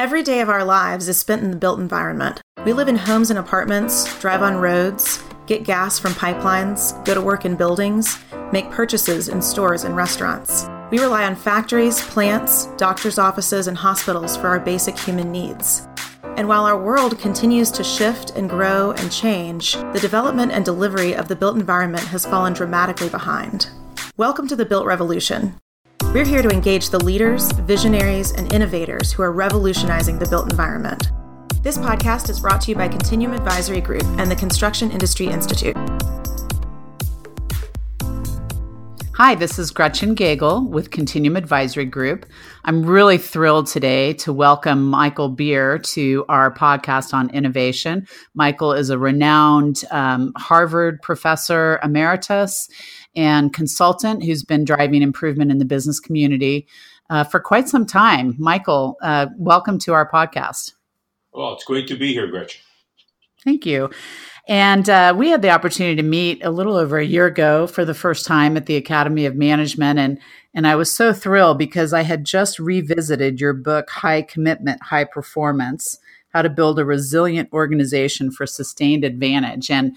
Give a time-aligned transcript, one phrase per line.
[0.00, 2.40] Every day of our lives is spent in the built environment.
[2.64, 7.20] We live in homes and apartments, drive on roads, get gas from pipelines, go to
[7.20, 8.18] work in buildings,
[8.50, 10.66] make purchases in stores and restaurants.
[10.90, 15.86] We rely on factories, plants, doctors' offices, and hospitals for our basic human needs.
[16.22, 21.14] And while our world continues to shift and grow and change, the development and delivery
[21.14, 23.68] of the built environment has fallen dramatically behind.
[24.16, 25.60] Welcome to the Built Revolution.
[26.06, 31.12] We're here to engage the leaders, visionaries, and innovators who are revolutionizing the built environment.
[31.62, 35.76] This podcast is brought to you by Continuum Advisory Group and the Construction Industry Institute.
[39.14, 42.24] Hi, this is Gretchen Gagel with Continuum Advisory Group.
[42.64, 48.08] I'm really thrilled today to welcome Michael Beer to our podcast on innovation.
[48.32, 52.70] Michael is a renowned um, Harvard professor emeritus
[53.16, 56.66] and consultant who's been driving improvement in the business community
[57.10, 58.34] uh, for quite some time.
[58.38, 60.72] Michael, uh, welcome to our podcast.
[61.32, 62.60] Well, it's great to be here, Gretchen.
[63.44, 63.90] Thank you.
[64.48, 67.84] And uh, we had the opportunity to meet a little over a year ago for
[67.84, 69.98] the first time at the Academy of Management.
[69.98, 70.18] And,
[70.54, 75.04] and I was so thrilled because I had just revisited your book, High Commitment, High
[75.04, 75.98] Performance
[76.30, 79.70] How to Build a Resilient Organization for Sustained Advantage.
[79.70, 79.96] And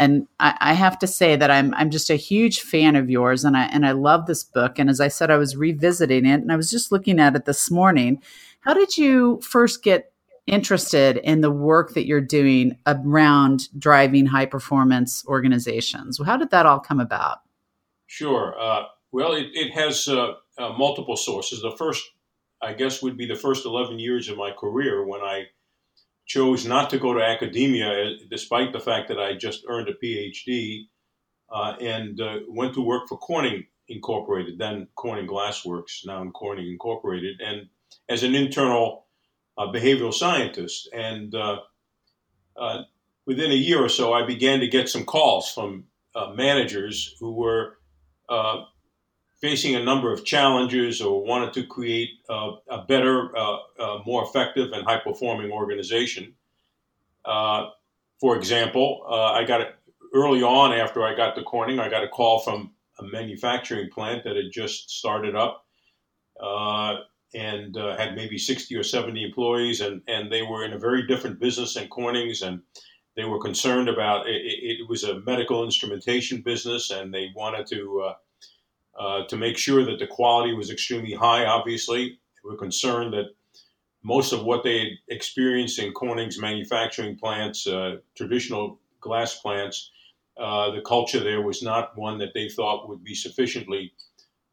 [0.00, 3.44] and I, I, have to say that I'm I'm just a huge fan of yours,
[3.44, 4.78] and I and I love this book.
[4.78, 7.44] And as I said, I was revisiting it, and I was just looking at it
[7.44, 8.22] this morning.
[8.60, 10.12] How did you first get
[10.46, 16.18] interested in the work that you're doing around driving high performance organizations?
[16.24, 17.40] How did that all come about?
[18.06, 18.58] Sure.
[18.58, 21.60] Uh, well, it, it has uh, uh, multiple sources.
[21.60, 22.02] The first,
[22.62, 25.44] I guess, would be the first 11 years of my career when I
[26.30, 30.84] chose not to go to academia, despite the fact that I just earned a PhD,
[31.52, 37.40] uh, and uh, went to work for Corning Incorporated, then Corning Glassworks, now Corning Incorporated,
[37.40, 37.66] and
[38.08, 39.06] as an internal
[39.58, 40.88] uh, behavioral scientist.
[40.94, 41.58] And uh,
[42.56, 42.82] uh,
[43.26, 47.32] within a year or so, I began to get some calls from uh, managers who
[47.32, 47.78] were
[49.40, 54.22] facing a number of challenges or wanted to create a, a better, uh, uh, more
[54.24, 56.34] effective, and high performing organization.
[57.24, 57.70] Uh,
[58.20, 59.74] for example, uh, I got it
[60.14, 64.24] early on after I got to Corning, I got a call from a manufacturing plant
[64.24, 65.64] that had just started up
[66.42, 66.96] uh,
[67.34, 71.06] and uh, had maybe 60 or 70 employees, and, and they were in a very
[71.06, 72.42] different business than Corning's.
[72.42, 72.60] And
[73.16, 78.12] they were concerned about it, it was a medical instrumentation business, and they wanted to
[79.00, 81.46] uh, to make sure that the quality was extremely high.
[81.46, 83.30] Obviously, we're concerned that
[84.02, 89.90] most of what they had experienced in Corning's manufacturing plants, uh, traditional glass plants,
[90.38, 93.90] uh, the culture there was not one that they thought would be sufficiently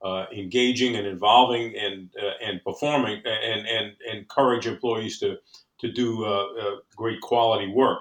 [0.01, 5.35] uh, engaging and involving and uh, and performing and, and, and encourage employees to
[5.79, 6.25] to do
[6.95, 7.99] great quality work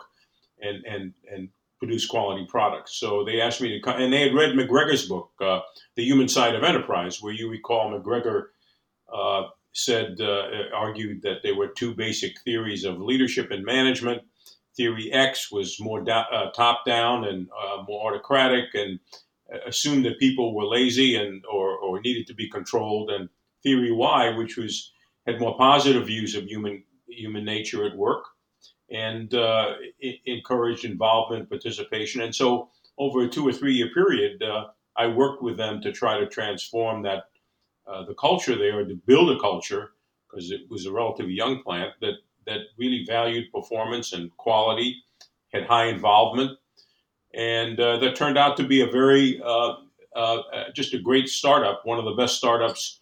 [0.62, 1.48] and and and
[1.78, 2.98] produce quality products.
[2.98, 5.60] So they asked me to come, and they had read McGregor's book, uh,
[5.94, 8.46] The Human Side of Enterprise, where you recall McGregor
[9.12, 14.22] uh, said, uh, argued that there were two basic theories of leadership and management.
[14.76, 18.98] Theory X was more da- uh, top down and uh, more autocratic and
[19.66, 23.10] assumed that people were lazy and or, or needed to be controlled.
[23.10, 23.28] And
[23.62, 24.92] Theory Y, which was
[25.26, 28.24] had more positive views of human human nature at work
[28.90, 29.74] and uh,
[30.26, 32.22] encouraged involvement, participation.
[32.22, 35.92] And so, over a two or three year period, uh, I worked with them to
[35.92, 37.24] try to transform that
[37.86, 39.92] uh, the culture there, to build a culture,
[40.28, 42.14] because it was a relatively young plant that
[42.46, 45.02] that really valued performance and quality,
[45.52, 46.58] had high involvement,
[47.34, 49.74] and uh, that turned out to be a very uh,
[50.14, 50.42] uh,
[50.74, 53.00] just a great startup, one of the best startups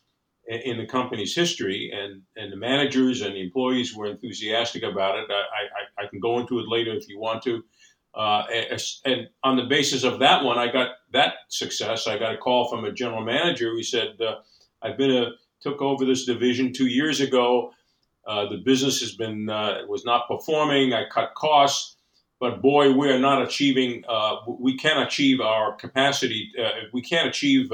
[0.49, 5.25] in the company's history, and, and the managers and the employees were enthusiastic about it.
[5.31, 7.63] I, I, I can go into it later if you want to.
[8.15, 8.45] Uh,
[9.05, 12.07] and on the basis of that one, I got that success.
[12.07, 14.37] I got a call from a general manager who said, uh,
[14.83, 17.73] "I've been a took over this division two years ago.
[18.27, 20.93] Uh, the business has been uh, was not performing.
[20.93, 21.97] I cut costs,
[22.39, 24.05] but boy, we are not achieving.
[24.07, 26.53] Uh, we can't achieve our capacity.
[26.63, 27.73] Uh, we can't achieve."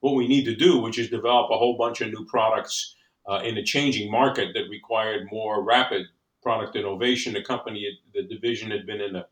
[0.00, 2.94] What we need to do, which is develop a whole bunch of new products
[3.28, 6.06] uh, in a changing market that required more rapid
[6.42, 7.34] product innovation.
[7.34, 9.26] The company, the division, had been in a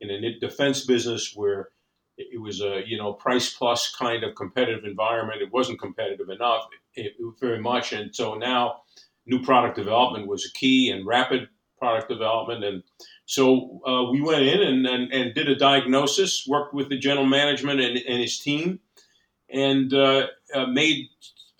[0.00, 1.68] in a defense business where
[2.16, 5.42] it was a you know price plus kind of competitive environment.
[5.42, 8.82] It wasn't competitive enough, it, it, very much, and so now
[9.26, 11.48] new product development was a key and rapid
[11.78, 12.82] product development and.
[13.26, 17.24] So uh, we went in and, and, and, did a diagnosis, worked with the general
[17.24, 18.80] management and, and his team,
[19.54, 21.08] and uh, uh, made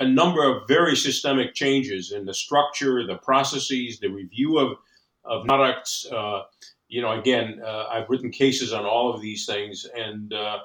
[0.00, 4.76] a number of very systemic changes in the structure, the processes, the review of,
[5.24, 6.04] of products.
[6.10, 6.42] Uh,
[6.88, 9.86] you know, again, uh, I've written cases on all of these things.
[9.96, 10.58] And uh,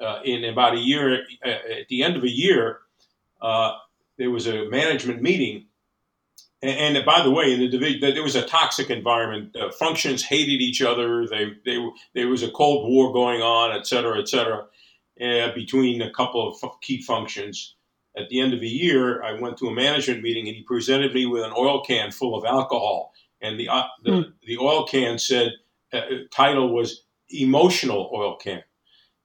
[0.00, 2.80] uh, in about a year, at the end of a year,
[4.18, 5.66] there was a management meeting.
[6.62, 9.56] And, and by the way, in the division, there was a toxic environment.
[9.78, 11.26] functions hated each other.
[11.28, 14.66] They, they, there was a Cold War going on, et cetera, et cetera,
[15.18, 17.76] between a couple of key functions
[18.16, 21.12] at the end of the year, I went to a management meeting and he presented
[21.12, 23.12] me with an oil can full of alcohol.
[23.42, 24.30] And the, uh, the, hmm.
[24.46, 25.52] the, oil can said,
[25.92, 28.62] uh, title was Emotional Oil Can.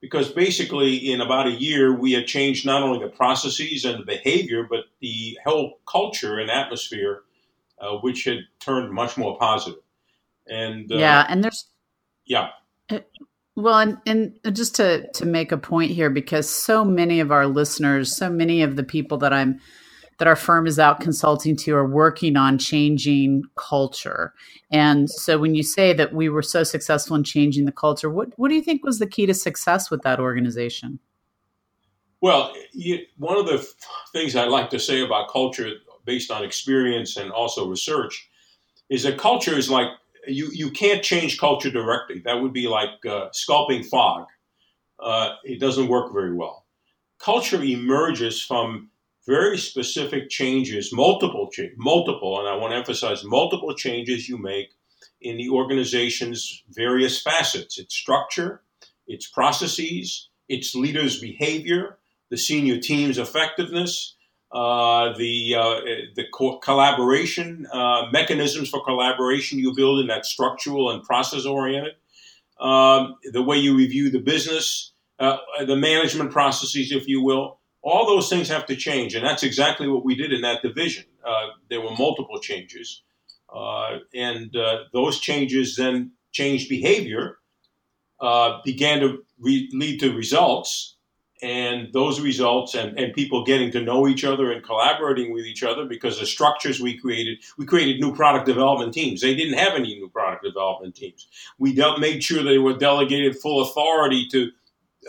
[0.01, 4.05] Because basically, in about a year, we had changed not only the processes and the
[4.05, 7.21] behavior, but the whole culture and atmosphere,
[7.79, 9.79] uh, which had turned much more positive.
[10.47, 11.67] And uh, yeah, and there's
[12.25, 12.49] yeah,
[12.89, 12.99] uh,
[13.61, 17.47] well, and, and just to, to make a point here, because so many of our
[17.47, 19.59] listeners, so many of the people that I'm
[20.21, 24.35] that our firm is out consulting to are working on changing culture.
[24.71, 28.29] And so when you say that we were so successful in changing the culture, what,
[28.37, 30.99] what do you think was the key to success with that organization?
[32.21, 33.67] Well, you, one of the
[34.11, 35.71] things I like to say about culture
[36.05, 38.29] based on experience and also research
[38.91, 39.87] is that culture is like
[40.27, 42.21] you you can't change culture directly.
[42.25, 44.27] That would be like uh, sculpting fog.
[44.99, 46.65] Uh, it doesn't work very well.
[47.19, 48.89] Culture emerges from
[49.27, 54.69] very specific changes, multiple multiple, and I want to emphasize multiple changes you make
[55.21, 58.63] in the organization's various facets: its structure,
[59.07, 61.97] its processes, its leaders' behavior,
[62.29, 64.15] the senior team's effectiveness,
[64.51, 65.79] uh, the uh,
[66.15, 71.93] the co- collaboration uh, mechanisms for collaboration you build in that structural and process oriented,
[72.59, 77.59] um, the way you review the business, uh, the management processes, if you will.
[77.81, 81.05] All those things have to change, and that's exactly what we did in that division.
[81.25, 83.01] Uh, there were multiple changes,
[84.13, 84.55] and
[84.93, 87.37] those changes then changed behavior,
[88.65, 90.97] began to re- lead to results,
[91.41, 95.63] and those results and, and people getting to know each other and collaborating with each
[95.63, 99.21] other because the structures we created we created new product development teams.
[99.21, 101.27] They didn't have any new product development teams.
[101.57, 104.51] We de- made sure they were delegated full authority to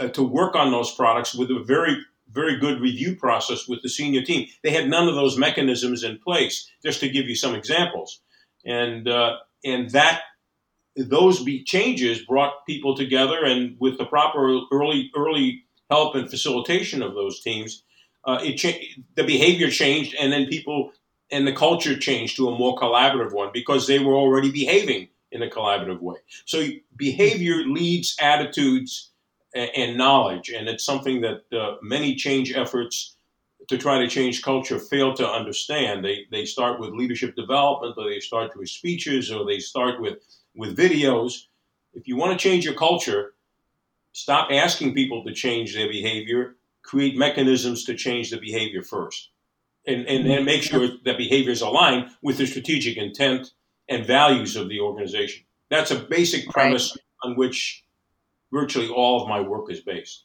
[0.01, 1.97] uh, to work on those products with a very
[2.31, 4.49] very good review process with the senior team.
[4.63, 8.23] They had none of those mechanisms in place just to give you some examples.
[8.65, 10.23] And uh, and that
[10.97, 17.01] those be changes brought people together and with the proper early early help and facilitation
[17.03, 17.71] of those teams,
[18.29, 18.85] uh, it cha-
[19.19, 20.79] the behavior changed, and then people
[21.35, 25.43] and the culture changed to a more collaborative one because they were already behaving in
[25.43, 26.19] a collaborative way.
[26.45, 26.59] So
[26.97, 28.93] behavior leads attitudes
[29.55, 33.17] and, and knowledge, and it's something that uh, many change efforts
[33.69, 36.05] to try to change culture fail to understand.
[36.05, 40.17] They they start with leadership development, or they start with speeches, or they start with
[40.61, 41.33] with videos.
[41.95, 43.23] If you want to change your culture,
[44.13, 46.57] Stop asking people to change their behavior.
[46.83, 49.31] Create mechanisms to change the behavior first.
[49.87, 53.53] And, and, and make sure that behavior is aligned with the strategic intent
[53.89, 55.45] and values of the organization.
[55.71, 57.31] That's a basic premise right.
[57.31, 57.85] on which
[58.53, 60.25] virtually all of my work is based.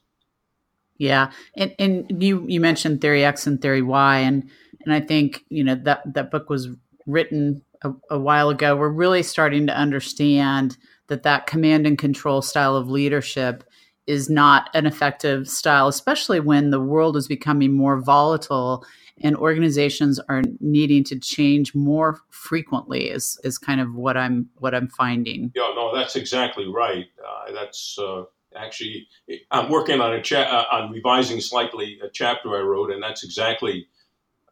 [0.98, 4.50] Yeah, and and you you mentioned theory X and theory Y, and
[4.84, 6.70] and I think you know that that book was
[7.06, 8.76] written a, a while ago.
[8.76, 10.78] We're really starting to understand
[11.08, 13.64] that that command and control style of leadership
[14.08, 18.86] is not an effective style, especially when the world is becoming more volatile
[19.22, 24.76] and organizations are needing to change more frequently is, is kind of what I'm what
[24.76, 25.52] I'm finding.
[25.56, 27.08] Yeah, no, that's exactly right.
[27.28, 28.24] Uh, that's uh,
[28.56, 29.08] actually
[29.52, 33.24] I'm working on a cha- uh, on revising slightly a chapter I wrote, and that's
[33.24, 33.88] exactly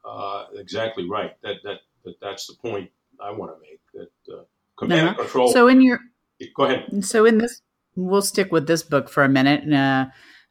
[0.03, 1.33] uh, exactly right.
[1.43, 3.81] That, that that that's the point I want to make.
[3.93, 4.43] That uh,
[4.77, 5.21] command uh-huh.
[5.21, 5.53] control.
[5.53, 6.00] So in your
[6.55, 7.05] go ahead.
[7.05, 7.62] So in this
[7.96, 9.72] we'll stick with this book for a minute.
[9.72, 10.08] Uh,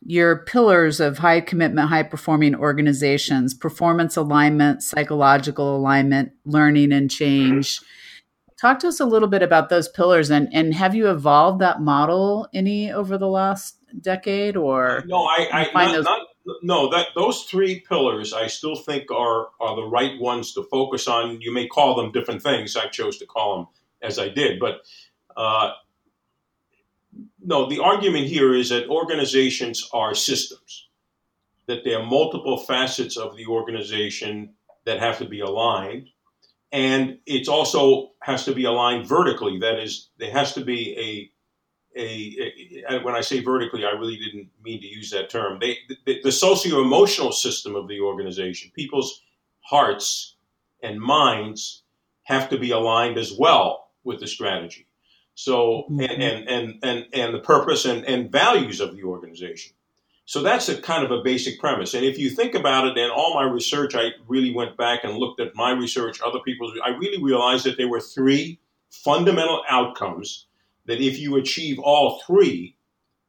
[0.07, 7.81] your pillars of high commitment, high performing organizations performance alignment, psychological alignment, learning and change.
[8.61, 11.81] Talk to us a little bit about those pillars and, and have you evolved that
[11.81, 16.21] model any over the last decade or no I, I not, those- not,
[16.63, 21.09] no that those three pillars I still think are are the right ones to focus
[21.09, 21.41] on.
[21.41, 22.77] You may call them different things.
[22.77, 23.67] I chose to call them
[24.03, 24.83] as I did, but
[25.37, 25.73] uh,
[27.45, 30.89] no, the argument here is that organizations are systems,
[31.67, 34.55] that there are multiple facets of the organization
[34.87, 36.09] that have to be aligned.
[36.73, 39.59] And it also has to be aligned vertically.
[39.61, 41.31] That is, there has to be
[41.97, 45.59] a, a, when I say vertically, I really didn't mean to use that term.
[45.61, 49.23] They, the, the socio emotional system of the organization, people's
[49.61, 50.35] hearts
[50.83, 51.83] and minds
[52.25, 54.87] have to be aligned as well with the strategy.
[55.35, 56.01] So, mm-hmm.
[56.01, 59.73] and, and, and, and, and the purpose and, and values of the organization.
[60.27, 61.93] So that's a kind of a basic premise.
[61.93, 65.19] And if you think about it, and all my research, I really went back and
[65.19, 68.59] looked at my research, other people's, I really realized that there were three
[68.91, 70.47] fundamental outcomes
[70.87, 72.77] that if you achieve all three,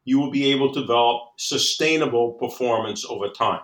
[0.06, 3.62] you will be able to develop sustainable performance over time.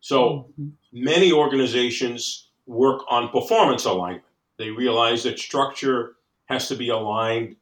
[0.00, 0.68] So mm-hmm.
[0.92, 4.24] many organizations work on performance alignment.
[4.58, 7.56] They realize that structure has to be aligned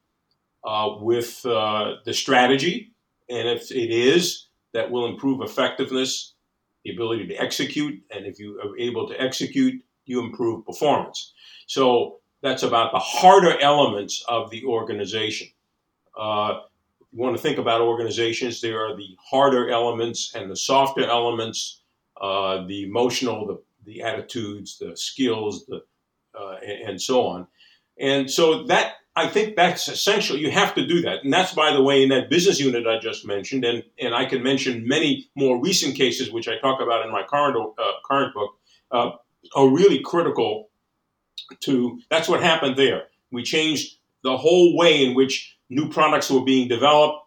[0.64, 2.92] uh, with uh, the strategy.
[3.28, 6.34] And if it is, that will improve effectiveness,
[6.84, 8.02] the ability to execute.
[8.10, 11.32] And if you are able to execute, you improve performance.
[11.66, 15.48] So that's about the harder elements of the organization.
[16.18, 16.60] Uh,
[17.12, 21.82] you want to think about organizations, there are the harder elements and the softer elements,
[22.20, 25.82] uh, the emotional, the, the attitudes, the skills, the,
[26.38, 27.46] uh, and, and so on.
[28.00, 30.36] And so that I think that's essential.
[30.36, 31.24] You have to do that.
[31.24, 33.64] And that's, by the way, in that business unit I just mentioned.
[33.64, 37.24] And, and I can mention many more recent cases, which I talk about in my
[37.24, 38.50] current, uh, current book,
[38.90, 39.10] uh,
[39.54, 40.70] are really critical
[41.60, 43.04] to that's what happened there.
[43.32, 47.24] We changed the whole way in which new products were being developed,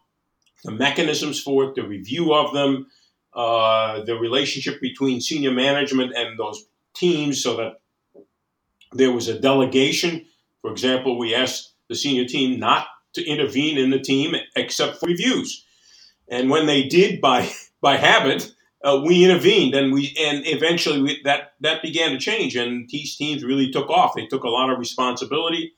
[0.63, 2.87] the mechanisms for it, the review of them,
[3.33, 7.81] uh, the relationship between senior management and those teams so that
[8.93, 10.25] there was a delegation.
[10.63, 15.05] For example, we asked the senior team not to intervene in the team except for
[15.05, 15.63] reviews.
[16.29, 17.51] And when they did by,
[17.81, 18.51] by habit,
[18.83, 23.15] uh, we intervened and we and eventually we, that that began to change and these
[23.15, 24.13] teams really took off.
[24.15, 25.73] They took a lot of responsibility,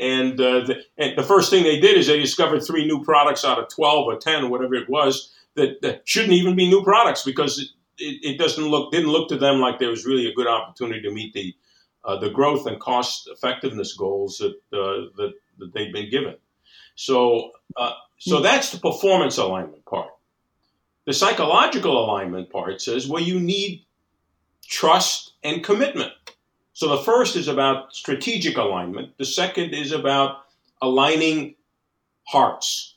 [0.00, 3.44] and, uh, the, and the first thing they did is they discovered three new products
[3.44, 6.82] out of twelve or ten or whatever it was that, that shouldn't even be new
[6.82, 10.26] products because it, it, it, doesn't look didn't look to them like there was really
[10.26, 11.54] a good opportunity to meet the
[12.06, 16.36] uh, the growth and cost effectiveness goals that uh, that, that they've been given.
[16.94, 18.42] So uh, so hmm.
[18.42, 20.10] that's the performance alignment part.
[21.04, 23.84] The psychological alignment part says, well, you need
[24.66, 26.12] trust and commitment.
[26.72, 29.16] So the first is about strategic alignment.
[29.16, 30.38] The second is about
[30.82, 31.54] aligning
[32.24, 32.96] hearts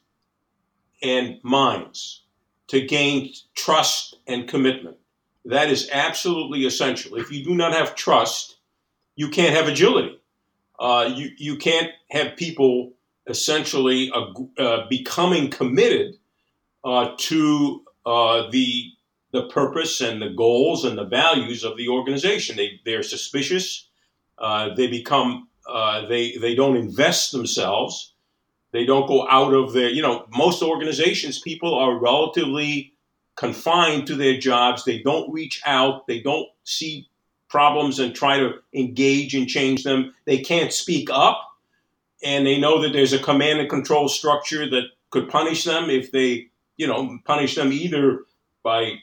[1.01, 2.23] and minds
[2.67, 4.97] to gain trust and commitment.
[5.45, 7.15] That is absolutely essential.
[7.15, 8.57] If you do not have trust,
[9.19, 10.17] you can't have agility.
[10.79, 12.93] Uh, you, you can't have people
[13.27, 16.15] essentially uh, uh, becoming committed
[16.85, 18.85] uh, to uh, the
[19.33, 22.55] the purpose and the goals and the values of the organization.
[22.55, 23.89] They they're suspicious.
[24.77, 25.49] They become
[26.07, 28.13] they they don't invest themselves.
[28.71, 32.93] They don't go out of their you know most organizations people are relatively
[33.35, 34.85] confined to their jobs.
[34.85, 36.07] They don't reach out.
[36.07, 37.08] They don't see
[37.49, 40.13] problems and try to engage and change them.
[40.25, 41.41] They can't speak up,
[42.23, 46.11] and they know that there's a command and control structure that could punish them if
[46.11, 48.21] they you know, punish them either
[48.63, 48.93] by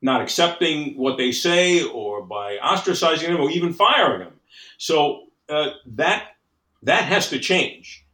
[0.00, 4.32] not accepting what they say or by ostracizing them or even firing them.
[4.78, 6.36] So uh, that
[6.84, 8.05] that has to change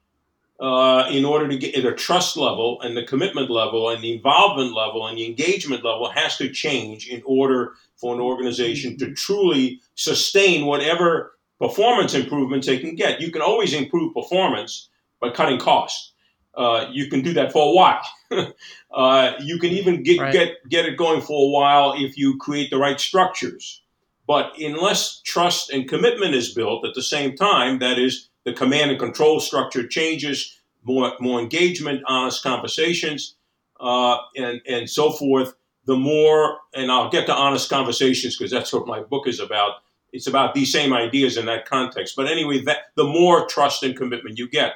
[0.62, 4.72] uh, in order to get the trust level and the commitment level and the involvement
[4.72, 9.80] level and the engagement level has to change in order for an organization to truly
[9.96, 13.20] sustain whatever performance improvements they can get.
[13.20, 14.88] You can always improve performance
[15.20, 16.12] by cutting costs.
[16.54, 18.06] Uh, you can do that for a while.
[18.94, 20.32] uh, you can even get, right.
[20.32, 23.82] get get it going for a while if you create the right structures.
[24.28, 28.90] But unless trust and commitment is built at the same time, that is, the command
[28.90, 33.36] and control structure changes, more more engagement, honest conversations,
[33.80, 35.54] uh, and and so forth.
[35.84, 39.82] The more, and I'll get to honest conversations because that's what my book is about.
[40.12, 42.14] It's about these same ideas in that context.
[42.16, 44.74] But anyway, that the more trust and commitment you get,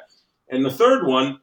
[0.51, 1.41] and the third one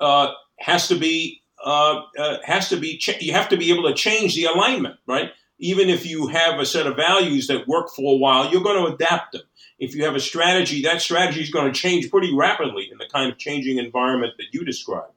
[0.00, 3.88] uh, has to be uh, uh, has to be ch- you have to be able
[3.88, 5.32] to change the alignment, right?
[5.58, 8.86] Even if you have a set of values that work for a while, you're going
[8.86, 9.42] to adapt them.
[9.78, 13.06] If you have a strategy, that strategy is going to change pretty rapidly in the
[13.06, 15.12] kind of changing environment that you described.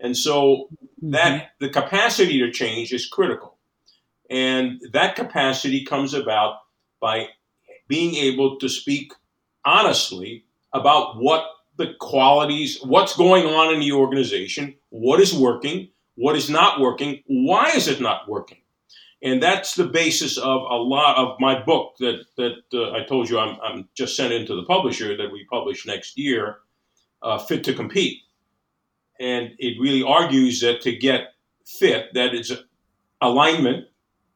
[0.00, 1.10] And so mm-hmm.
[1.10, 3.56] that the capacity to change is critical.
[4.30, 6.58] And that capacity comes about
[7.00, 7.28] by
[7.86, 9.12] being able to speak
[9.64, 11.44] honestly about what
[11.76, 17.22] the qualities, what's going on in the organization, what is working, what is not working,
[17.26, 18.58] why is it not working?
[19.22, 23.28] And that's the basis of a lot of my book that, that uh, I told
[23.28, 26.58] you I'm, I'm, just sent into the publisher that we publish next year,
[27.22, 28.22] uh, Fit to Compete.
[29.18, 31.34] and it really argues that to get
[31.66, 32.52] fit, that it's
[33.20, 33.86] alignment,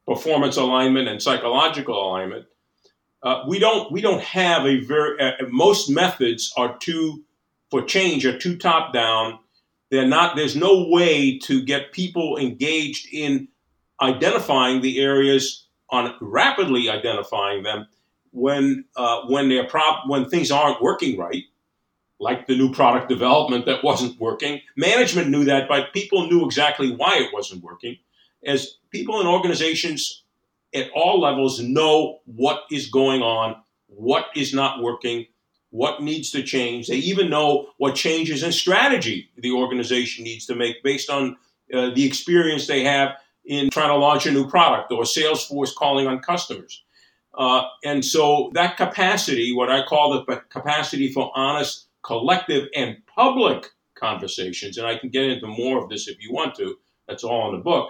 [0.05, 2.45] performance alignment, and psychological alignment.
[3.21, 7.23] Uh, we don't we don't have a very uh, most methods are too
[7.71, 9.39] for change are too top down.
[9.89, 10.35] They're not.
[10.35, 13.47] There's no way to get people engaged in
[14.03, 17.87] identifying the areas on rapidly identifying them
[18.31, 21.43] when uh, when they're prop when things aren't working right
[22.19, 24.61] like the new product development that wasn't working.
[24.77, 27.97] Management knew that, but people knew exactly why it wasn't working.
[28.45, 30.23] As people in organizations
[30.73, 33.55] at all levels know what is going on,
[33.87, 35.25] what is not working,
[35.69, 36.87] what needs to change.
[36.87, 41.35] They even know what changes in strategy the organization needs to make based on
[41.73, 46.07] uh, the experience they have in trying to launch a new product or Salesforce calling
[46.07, 46.83] on customers.
[47.35, 53.67] Uh, and so that capacity, what I call the capacity for honest collective and public
[53.95, 57.49] conversations, and I can get into more of this if you want to, that's all
[57.49, 57.89] in the book,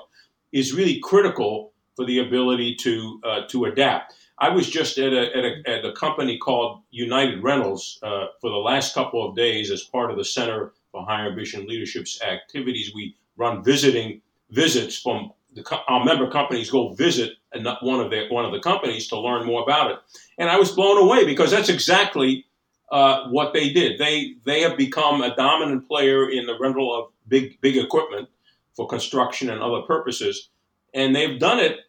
[0.52, 4.14] is really critical for the ability to, uh, to adapt.
[4.40, 8.50] I was just at a, at a, at a company called United Rentals uh, for
[8.50, 12.92] the last couple of days as part of the Center for Higher Ambition Leadership's activities.
[12.96, 17.34] We run visiting visits from the, our member companies go visit
[17.82, 19.98] one of the one of the companies to learn more about it,
[20.38, 22.46] and I was blown away because that's exactly
[22.92, 24.00] uh, what they did.
[24.00, 28.30] They they have become a dominant player in the rental of big big equipment
[28.76, 30.50] for construction and other purposes,
[30.94, 31.80] and they've done it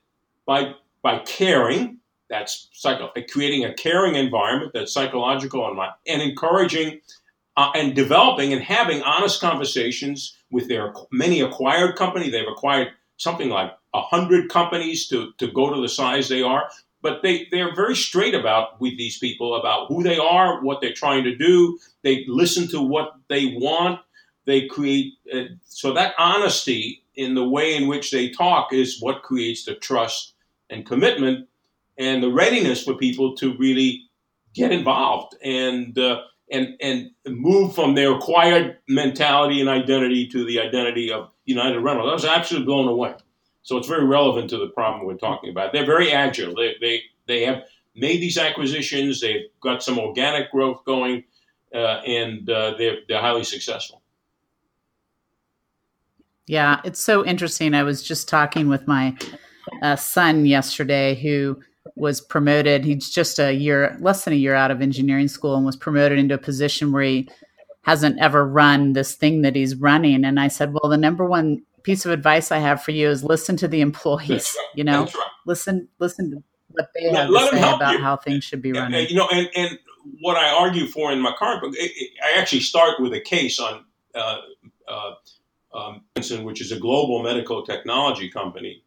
[0.47, 1.99] by by caring.
[2.31, 5.79] That's psycho, creating a caring environment that's psychological and,
[6.09, 7.01] and encouraging
[7.57, 12.31] uh, and developing and having honest conversations with their many acquired company.
[12.31, 16.69] They've acquired something like a hundred companies to, to go to the size they are
[17.05, 20.95] but they, they're very straight about with these people about who they are, what they're
[20.95, 21.79] trying to do.
[22.03, 24.01] They listen to what they want.
[24.47, 29.23] They create uh, so that honesty in the way in which they talk is what
[29.23, 30.33] creates the trust
[30.71, 31.47] and commitment
[31.99, 34.09] and the readiness for people to really
[34.55, 40.59] get involved and uh, and and move from their acquired mentality and identity to the
[40.59, 42.09] identity of United Rental.
[42.09, 43.15] I was absolutely blown away.
[43.63, 45.73] So it's very relevant to the problem we're talking about.
[45.73, 46.55] They're very agile.
[46.55, 47.63] They, they, they have
[47.95, 49.21] made these acquisitions.
[49.21, 51.25] They've got some organic growth going,
[51.75, 54.03] uh, and uh, they're, they're highly successful.
[56.47, 57.75] Yeah, it's so interesting.
[57.75, 59.17] I was just talking with my
[59.83, 61.59] uh, son yesterday who
[61.97, 62.85] was promoted.
[62.85, 66.19] He's just a year, less than a year out of engineering school and was promoted
[66.19, 67.31] into a position where he
[67.85, 70.25] hasn't ever run this thing that he's running.
[70.25, 73.23] And I said, well, the number one piece of advice I have for you is
[73.23, 74.57] listen to the employees.
[74.57, 74.69] Right.
[74.75, 75.15] You know, right.
[75.47, 78.01] listen, listen to what they have to say about you.
[78.01, 79.09] how things should be yeah, running.
[79.09, 79.79] You know, and, and
[80.21, 83.21] what I argue for in my current book, it, it, I actually start with a
[83.21, 84.39] case on uh,
[84.89, 85.15] uh,
[85.75, 88.85] um, which is a global medical technology company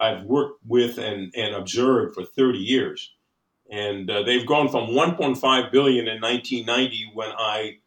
[0.00, 3.14] I've worked with and, and observed for 30 years.
[3.70, 7.78] And uh, they've grown from 1.5 billion in 1990 when I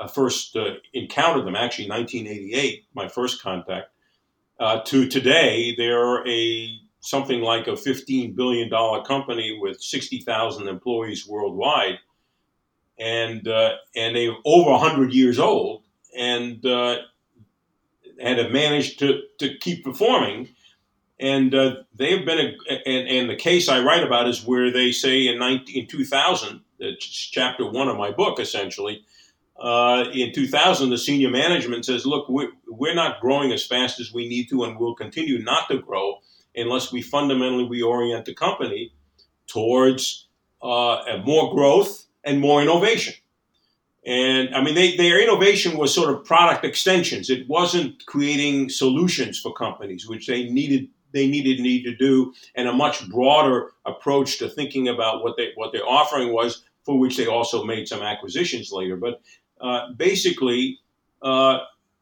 [0.00, 3.90] uh, first uh, encountered them, actually 1988, my first contact,
[4.58, 11.26] uh, to today, they're a something like a 15 billion dollar company with 60,000 employees
[11.26, 11.98] worldwide,
[12.98, 15.82] and uh, and they're over 100 years old,
[16.16, 16.96] and uh,
[18.18, 20.48] and have managed to to keep performing.
[21.18, 21.52] And
[21.94, 25.38] they've been, a, and, and the case I write about is where they say in,
[25.38, 29.04] 19, in 2000, it's chapter one of my book, essentially,
[29.60, 34.12] uh, in 2000, the senior management says, look, we're, we're not growing as fast as
[34.12, 36.18] we need to, and we'll continue not to grow
[36.56, 38.92] unless we fundamentally reorient the company
[39.46, 40.28] towards
[40.62, 43.14] uh, more growth and more innovation.
[44.06, 47.28] And I mean, they, their innovation was sort of product extensions.
[47.28, 52.68] It wasn't creating solutions for companies, which they needed they needed need to do, and
[52.68, 57.16] a much broader approach to thinking about what they what their offering was, for which
[57.16, 58.96] they also made some acquisitions later.
[58.96, 59.20] But
[59.60, 60.78] uh, basically,
[61.22, 61.58] uh,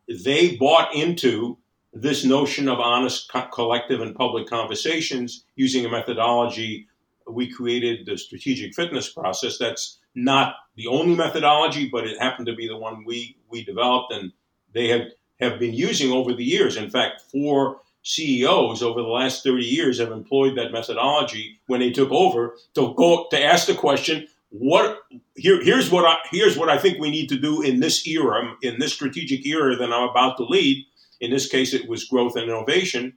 [0.08, 1.58] they bought into
[1.92, 6.86] this notion of honest co- collective and public conversations using a methodology
[7.30, 9.58] we created the strategic fitness process.
[9.58, 14.12] That's not the only methodology but it happened to be the one we we developed
[14.12, 14.32] and
[14.72, 15.08] they have
[15.40, 16.76] have been using over the years.
[16.76, 21.90] In fact four CEOs over the last 30 years have employed that methodology when they
[21.90, 25.00] took over to go to ask the question what
[25.34, 28.54] here here's what I here's what I think we need to do in this era,
[28.62, 30.84] in this strategic era that I'm about to lead.
[31.20, 33.14] In this case, it was growth and innovation.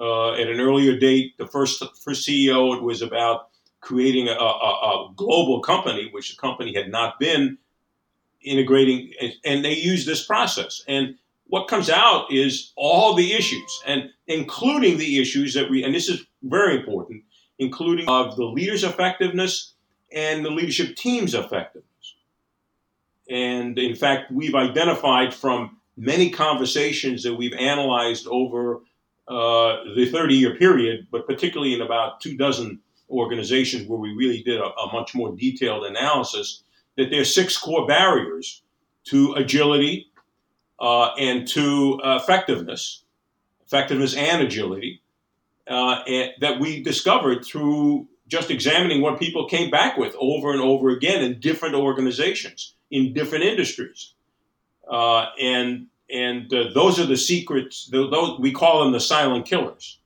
[0.00, 3.48] Uh, at an earlier date, the first first CEO, it was about
[3.80, 7.58] creating a, a, a global company, which the company had not been
[8.42, 9.12] integrating,
[9.44, 10.82] and they used this process.
[10.86, 15.94] And what comes out is all the issues, and including the issues that we, and
[15.94, 17.24] this is very important,
[17.58, 19.74] including of the leader's effectiveness
[20.12, 21.84] and the leadership team's effectiveness.
[23.28, 28.80] And in fact, we've identified from many conversations that we've analyzed over
[29.26, 34.42] uh, the 30 year period, but particularly in about two dozen organizations where we really
[34.42, 36.62] did a, a much more detailed analysis,
[36.96, 38.62] that there are six core barriers
[39.04, 40.10] to agility
[40.80, 43.02] uh, and to effectiveness,
[43.66, 45.02] effectiveness and agility,
[45.66, 50.60] uh, and that we discovered through just examining what people came back with over and
[50.60, 54.14] over again in different organizations in different industries,
[54.90, 57.88] uh, and and uh, those are the secrets.
[57.90, 59.98] Those we call them the silent killers.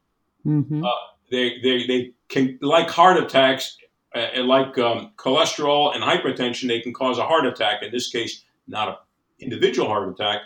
[0.44, 0.84] Mm-hmm.
[0.84, 0.90] Uh,
[1.30, 3.76] they, they they can like heart attacks,
[4.14, 6.68] like um, cholesterol and hypertension.
[6.68, 7.82] They can cause a heart attack.
[7.82, 8.94] In this case, not an
[9.38, 10.40] individual heart attack,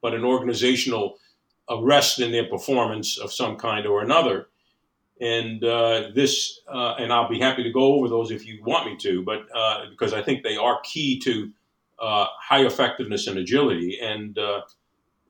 [0.00, 1.18] but an organizational
[1.68, 4.48] arrest in their performance of some kind or another.
[5.22, 8.86] And uh, this, uh, and I'll be happy to go over those if you want
[8.86, 11.52] me to, but uh, because I think they are key to
[12.00, 14.62] uh, high effectiveness and agility, and uh,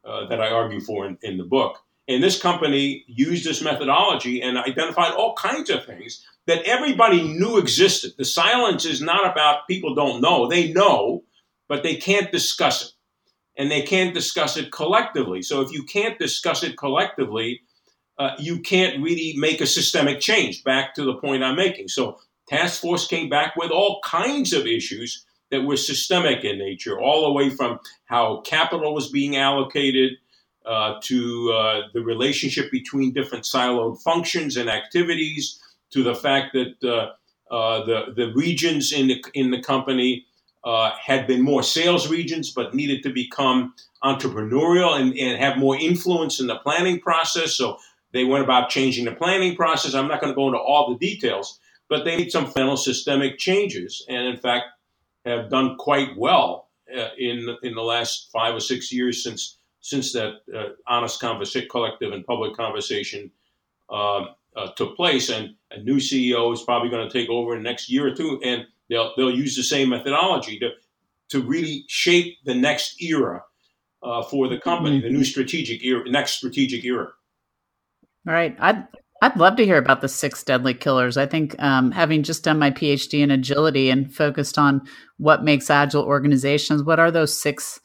[0.02, 1.76] uh, that I argue for in, in the book.
[2.08, 7.58] And this company used this methodology and identified all kinds of things that everybody knew
[7.58, 8.14] existed.
[8.16, 11.22] The silence is not about people don't know; they know,
[11.68, 12.92] but they can't discuss it
[13.58, 15.42] and they can't discuss it collectively.
[15.42, 17.60] So if you can't discuss it collectively,
[18.22, 20.62] uh, you can't really make a systemic change.
[20.64, 21.88] Back to the point I'm making.
[21.88, 27.00] So task force came back with all kinds of issues that were systemic in nature,
[27.00, 30.12] all the way from how capital was being allocated
[30.64, 31.18] uh, to
[31.52, 37.84] uh, the relationship between different siloed functions and activities, to the fact that uh, uh,
[37.84, 40.24] the the regions in the in the company
[41.08, 46.40] had been more sales regions, but needed to become entrepreneurial and, and have more influence
[46.40, 47.50] in the planning process.
[47.60, 47.78] So
[48.12, 49.94] they went about changing the planning process.
[49.94, 53.38] I'm not going to go into all the details, but they made some fundamental systemic
[53.38, 54.66] changes, and in fact,
[55.24, 60.12] have done quite well uh, in in the last five or six years since since
[60.12, 63.30] that uh, honest conversation, collective and public conversation
[63.90, 65.28] um, uh, took place.
[65.28, 68.14] And a new CEO is probably going to take over in the next year or
[68.14, 70.70] two, and They'll, they'll use the same methodology to,
[71.30, 73.42] to really shape the next era
[74.02, 75.06] uh, for the company, mm-hmm.
[75.06, 77.08] the new strategic era, next strategic era.
[78.26, 78.56] All right.
[78.60, 78.86] I'd,
[79.20, 81.16] I'd love to hear about the six deadly killers.
[81.16, 84.82] I think um, having just done my PhD in agility and focused on
[85.18, 87.80] what makes agile organizations, what are those six?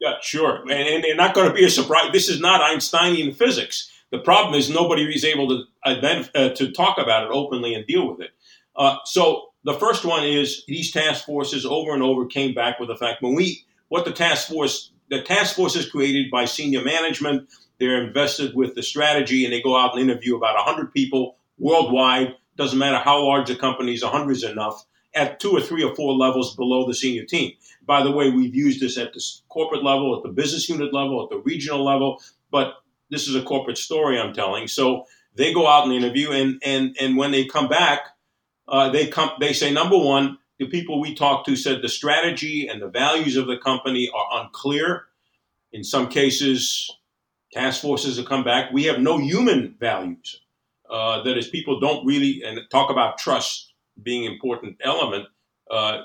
[0.00, 0.62] Yeah, sure.
[0.62, 2.10] And, and they're not going to be a surprise.
[2.12, 3.90] This is not Einsteinian physics.
[4.10, 8.10] The problem is nobody is able to, uh, to talk about it openly and deal
[8.10, 8.30] with it.
[8.74, 12.88] Uh, so the first one is these task forces over and over came back with
[12.88, 16.82] the fact when we what the task force the task force is created by senior
[16.82, 17.48] management.
[17.80, 22.34] They're invested with the strategy and they go out and interview about 100 people worldwide.
[22.56, 25.94] Doesn't matter how large the company is, 100 is enough at two or three or
[25.94, 27.52] four levels below the senior team.
[27.84, 31.24] By the way, we've used this at the corporate level, at the business unit level,
[31.24, 32.74] at the regional level, but
[33.10, 34.68] this is a corporate story I'm telling.
[34.68, 38.00] So they go out and interview, and and and when they come back,
[38.68, 39.30] uh, they come.
[39.40, 43.36] They say number one, the people we talked to said the strategy and the values
[43.36, 45.06] of the company are unclear.
[45.72, 46.90] In some cases,
[47.52, 48.72] task forces have come back.
[48.72, 50.40] We have no human values.
[50.88, 55.26] Uh, that is, people don't really and talk about trust being important element.
[55.70, 56.02] Uh,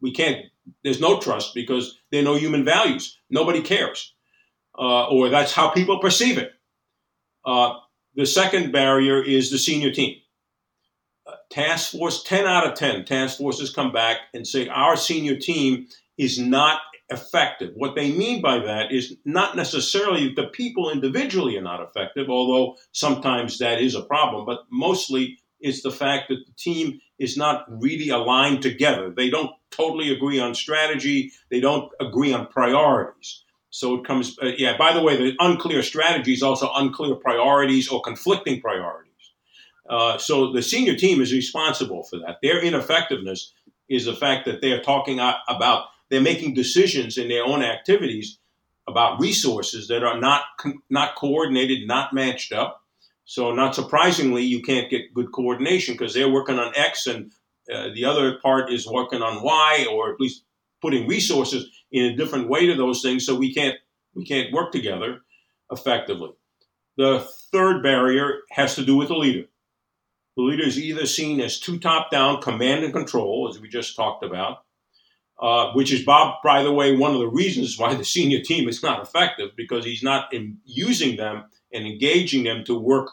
[0.00, 0.46] we can't.
[0.84, 3.18] There's no trust because there are no human values.
[3.28, 4.14] Nobody cares,
[4.78, 6.52] uh, or that's how people perceive it.
[7.44, 7.74] Uh,
[8.14, 10.16] the second barrier is the senior team
[11.50, 15.86] task force 10 out of 10 task forces come back and say our senior team
[16.16, 17.72] is not effective.
[17.74, 22.76] What they mean by that is not necessarily the people individually are not effective although
[22.92, 27.66] sometimes that is a problem but mostly it's the fact that the team is not
[27.68, 29.10] really aligned together.
[29.10, 31.32] They don't totally agree on strategy.
[31.50, 33.44] They don't agree on priorities.
[33.70, 37.88] So it comes uh, yeah by the way the unclear strategy is also unclear priorities
[37.88, 39.06] or conflicting priorities.
[39.88, 42.38] Uh, so the senior team is responsible for that.
[42.42, 43.52] Their ineffectiveness
[43.88, 45.18] is the fact that they are talking
[45.48, 48.38] about, they're making decisions in their own activities
[48.88, 50.42] about resources that are not
[50.88, 52.82] not coordinated, not matched up.
[53.24, 57.32] So not surprisingly, you can't get good coordination because they're working on X and
[57.72, 60.42] uh, the other part is working on Y, or at least
[60.82, 63.24] putting resources in a different way to those things.
[63.24, 63.76] So we can't
[64.14, 65.20] we can't work together
[65.70, 66.30] effectively.
[66.96, 69.46] The third barrier has to do with the leader.
[70.36, 73.94] The leader is either seen as too top down, command and control, as we just
[73.94, 74.64] talked about,
[75.40, 78.68] uh, which is Bob, by the way, one of the reasons why the senior team
[78.68, 80.32] is not effective because he's not
[80.64, 83.08] using them and engaging them to work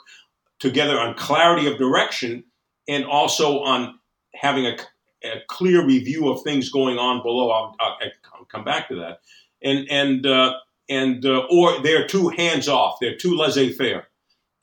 [0.60, 2.44] together on clarity of direction
[2.88, 3.98] and also on
[4.36, 4.78] having a,
[5.24, 7.50] a clear review of things going on below.
[7.50, 7.98] I'll, I'll,
[8.34, 9.22] I'll come back to that.
[9.62, 10.54] And and uh,
[10.90, 12.98] and uh, or they're too hands off.
[13.00, 14.08] They're too laissez faire.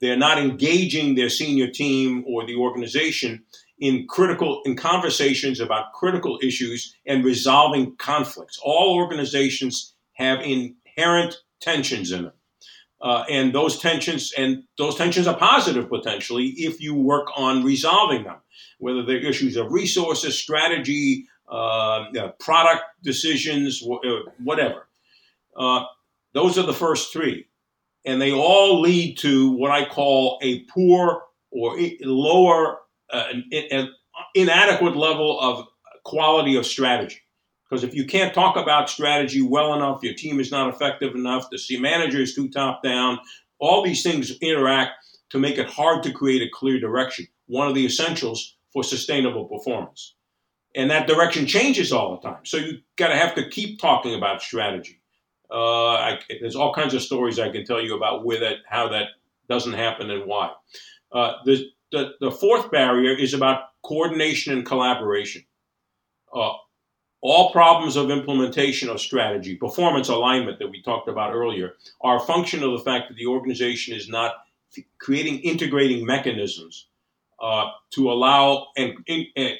[0.01, 3.43] They're not engaging their senior team or the organization
[3.79, 8.59] in critical in conversations about critical issues and resolving conflicts.
[8.63, 12.33] All organizations have inherent tensions in them.
[13.01, 18.23] Uh, and those tensions and those tensions are positive potentially if you work on resolving
[18.23, 18.37] them,
[18.79, 22.05] whether they're issues of resources, strategy, uh,
[22.39, 24.87] product decisions, uh, whatever.
[25.55, 25.83] Uh,
[26.33, 27.47] those are the first three,
[28.05, 32.79] and they all lead to what I call a poor or lower,
[33.11, 33.25] uh,
[33.71, 33.89] an
[34.33, 35.67] inadequate level of
[36.03, 37.21] quality of strategy.
[37.69, 41.49] Because if you can't talk about strategy well enough, your team is not effective enough,
[41.49, 43.19] the manager is too top down,
[43.59, 44.91] all these things interact
[45.31, 47.27] to make it hard to create a clear direction.
[47.47, 50.15] One of the essentials for sustainable performance.
[50.75, 52.41] And that direction changes all the time.
[52.43, 55.01] So you got to have to keep talking about strategy.
[55.49, 58.89] Uh, I, there's all kinds of stories I can tell you about where that, how
[58.89, 59.07] that
[59.47, 60.51] doesn't happen and why.
[61.11, 65.43] Uh, the, the, the fourth barrier is about coordination and collaboration.
[66.33, 66.53] Uh,
[67.21, 72.19] all problems of implementation of strategy, performance alignment that we talked about earlier, are a
[72.19, 74.33] function of the fact that the organization is not
[74.99, 76.87] creating integrating mechanisms
[77.41, 78.93] uh, to allow and,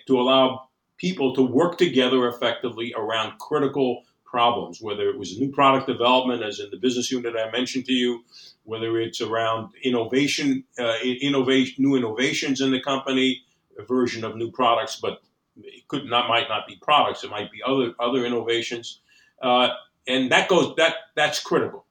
[0.08, 5.88] to allow people to work together effectively around critical problems, whether it was new product
[5.88, 8.24] development, as in the business unit I mentioned to you,
[8.66, 13.42] whether it's around innovation, uh, innovation, new innovations in the company,
[13.80, 15.22] a version of new products, but
[15.58, 17.24] it could not might not be products.
[17.24, 19.00] It might be other other innovations,
[19.42, 19.70] uh,
[20.08, 21.86] and that goes that that's critical.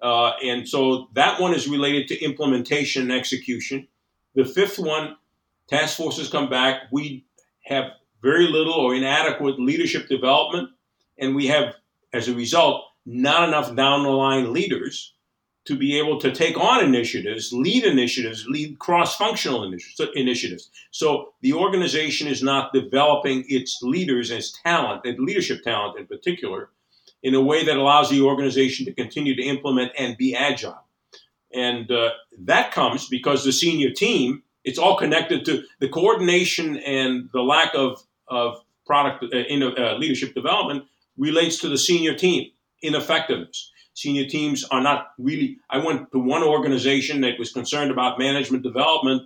[0.00, 3.86] Uh, and so that one is related to implementation and execution.
[4.34, 5.16] The fifth one,
[5.68, 6.84] task forces come back.
[6.90, 7.26] We
[7.64, 10.70] have very little or inadequate leadership development,
[11.18, 11.74] and we have,
[12.12, 15.14] as a result, not enough down the line leaders
[15.66, 19.62] to be able to take on initiatives, lead initiatives, lead cross functional
[20.14, 20.70] initiatives.
[20.90, 26.70] So the organization is not developing its leaders as talent, and leadership talent in particular,
[27.22, 30.82] in a way that allows the organization to continue to implement and be agile.
[31.52, 37.28] And uh, that comes because the senior team, it's all connected to the coordination and
[37.32, 40.84] the lack of, of product uh, in, uh, leadership development
[41.18, 42.50] relates to the senior team
[42.82, 43.70] ineffectiveness
[44.00, 45.58] senior teams are not really.
[45.68, 49.22] I went to one organization that was concerned about management development,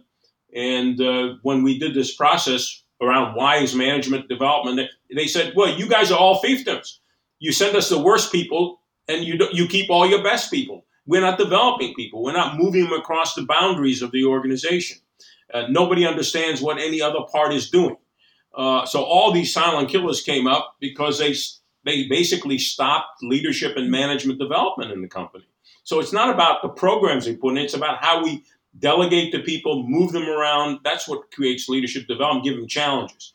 [0.54, 5.88] and uh, when we did this process around wise management development, they said, "Well, you
[5.88, 6.98] guys are all fiefdoms.
[7.38, 10.84] You send us the worst people, and you you keep all your best people.
[11.06, 12.24] We're not developing people.
[12.24, 14.98] We're not moving them across the boundaries of the organization.
[15.52, 17.96] Uh, nobody understands what any other part is doing."
[18.56, 21.34] Uh, so all these silent killers came up because they
[21.84, 25.44] they basically stopped leadership and management development in the company.
[25.84, 28.42] So it's not about the programs we put in, it's about how we
[28.78, 30.80] delegate to people, move them around.
[30.82, 33.34] That's what creates leadership development, give them challenges.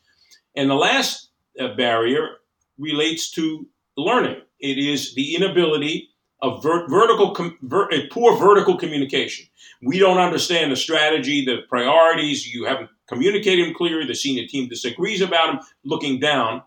[0.56, 2.38] And the last uh, barrier
[2.78, 4.40] relates to learning.
[4.58, 6.08] It is the inability
[6.42, 9.46] of ver- vertical, com- ver- poor vertical communication.
[9.82, 12.52] We don't understand the strategy, the priorities.
[12.52, 14.06] You haven't communicated them clearly.
[14.06, 15.60] The senior team disagrees about them.
[15.84, 16.62] Looking down,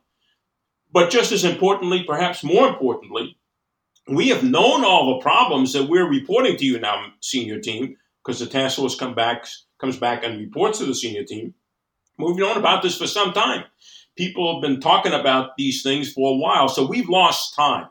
[0.93, 3.35] but just as importantly, perhaps more importantly,
[4.07, 8.39] we have known all the problems that we're reporting to you now, senior team, because
[8.39, 9.45] the task force come back,
[9.81, 11.55] comes back and reports to the senior team.
[12.19, 13.63] We've known about this for some time.
[14.15, 17.87] People have been talking about these things for a while, so we've lost time.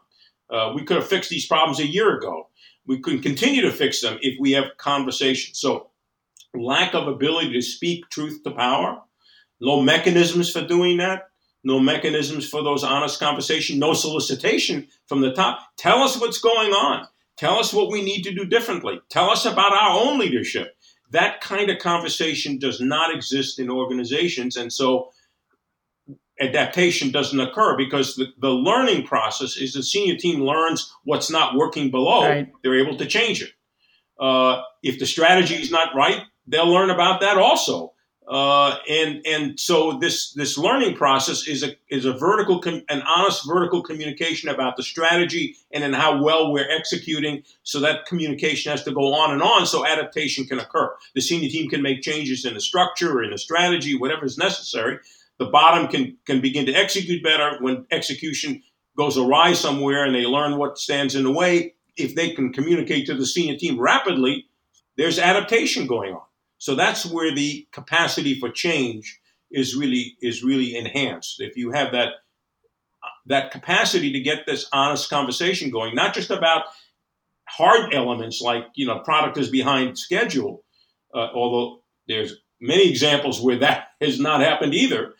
[0.48, 2.48] Uh, we could have fixed these problems a year ago.
[2.86, 5.58] We can continue to fix them if we have conversations.
[5.58, 5.90] So,
[6.54, 9.00] lack of ability to speak truth to power,
[9.60, 11.31] low mechanisms for doing that,
[11.64, 15.60] no mechanisms for those honest conversation, no solicitation from the top.
[15.76, 17.06] Tell us what's going on.
[17.36, 19.00] Tell us what we need to do differently.
[19.08, 20.76] Tell us about our own leadership.
[21.10, 24.56] That kind of conversation does not exist in organizations.
[24.56, 25.10] And so
[26.40, 31.54] adaptation doesn't occur because the, the learning process is the senior team learns what's not
[31.54, 32.22] working below.
[32.22, 32.52] Right.
[32.62, 33.50] They're able to change it.
[34.18, 37.91] Uh, if the strategy is not right, they'll learn about that also.
[38.28, 43.02] Uh, and and so this this learning process is a is a vertical com- an
[43.02, 47.42] honest vertical communication about the strategy and then how well we're executing.
[47.64, 50.94] So that communication has to go on and on so adaptation can occur.
[51.14, 54.98] The senior team can make changes in the structure in the strategy, whatever is necessary.
[55.38, 58.62] the bottom can can begin to execute better when execution
[58.96, 61.74] goes awry somewhere and they learn what stands in the way.
[61.96, 64.46] If they can communicate to the senior team rapidly,
[64.96, 66.22] there's adaptation going on.
[66.62, 69.20] So that's where the capacity for change
[69.50, 71.40] is really is really enhanced.
[71.40, 72.10] If you have that
[73.26, 76.66] that capacity to get this honest conversation going, not just about
[77.48, 80.62] hard elements like you know product is behind schedule,
[81.12, 85.14] uh, although there's many examples where that has not happened either,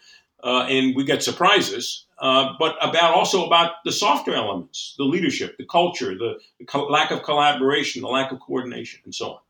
[0.44, 2.06] uh, and we get surprises.
[2.20, 6.86] Uh, but about also about the softer elements, the leadership, the culture, the, the co-
[6.86, 9.40] lack of collaboration, the lack of coordination, and so on.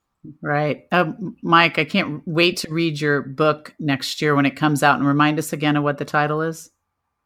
[0.40, 0.86] Right.
[0.92, 4.98] Um, Mike, I can't wait to read your book next year when it comes out
[4.98, 6.70] and remind us again of what the title is.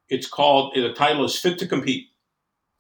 [0.09, 2.07] It's called, the title is Fit to Compete.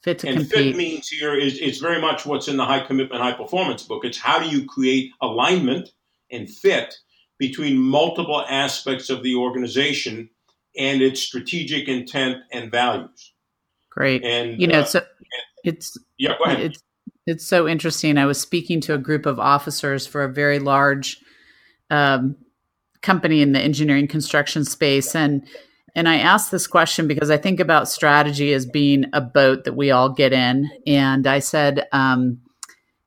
[0.02, 0.74] Fit to and compete.
[0.74, 4.04] fit means here is it's very much what's in the high commitment, high performance book.
[4.04, 5.90] It's how do you create alignment
[6.30, 6.94] and fit
[7.38, 10.30] between multiple aspects of the organization
[10.76, 13.32] and its strategic intent and values.
[13.90, 14.24] Great.
[14.24, 15.02] And you know, uh, so
[15.64, 16.60] it's yeah, go ahead.
[16.60, 16.82] it's
[17.26, 18.18] it's so interesting.
[18.18, 21.20] I was speaking to a group of officers for a very large
[21.90, 22.36] um,
[23.02, 25.46] company in the engineering construction space, and
[25.94, 29.74] and I asked this question because I think about strategy as being a boat that
[29.74, 31.86] we all get in, and I said.
[31.92, 32.40] Um,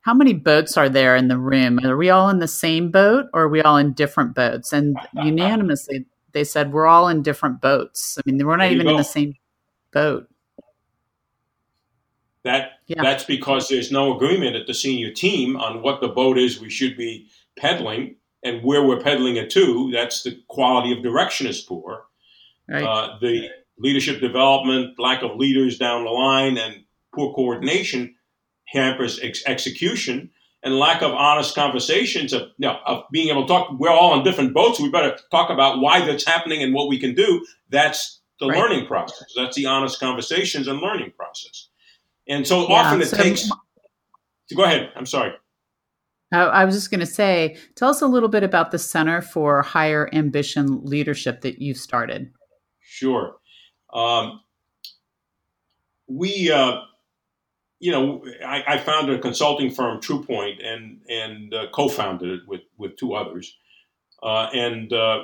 [0.01, 1.77] how many boats are there in the room?
[1.85, 4.73] Are we all in the same boat or are we all in different boats?
[4.73, 8.17] And unanimously, they said we're all in different boats.
[8.17, 9.35] I mean, we're not even in the same
[9.91, 10.27] boat.
[12.49, 13.03] That Yeah.
[13.03, 16.69] that's because there's no agreement at the senior team on what the boat is we
[16.69, 19.91] should be peddling and where we're peddling it to.
[19.91, 22.05] That's the quality of direction is poor.
[22.67, 22.83] Right.
[22.83, 26.83] Uh, the leadership development, lack of leaders down the line, and
[27.13, 28.15] poor coordination
[28.65, 30.31] hampers ex- execution.
[30.61, 33.69] And lack of honest conversations of, you know, of being able to talk.
[33.79, 34.77] We're all on different boats.
[34.79, 37.45] We better talk about why that's happening and what we can do.
[37.69, 38.57] That's the Right.
[38.59, 39.31] learning process.
[39.37, 41.68] That's the honest conversations and learning process.
[42.29, 43.49] And so Yeah, often it so- takes.
[44.55, 44.91] Go ahead.
[44.95, 45.33] I'm sorry.
[46.31, 49.21] I, I was just going to say, tell us a little bit about the Center
[49.21, 52.31] for Higher Ambition Leadership that you've started.
[52.81, 53.35] Sure.
[53.93, 54.41] Um,
[56.07, 56.81] we, uh,
[57.79, 62.61] you know, I, I founded a consulting firm, TruePoint, and and uh, co-founded it with
[62.77, 63.55] with two others,
[64.21, 65.23] uh, and uh,